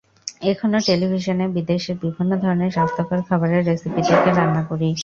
[0.43, 4.87] এখনো টেলিভিশনে বিদেশের বিভিন্ন ধরনের স্বাস্থ্যকর খাবারের রেসিপি দেখে রান্না করি।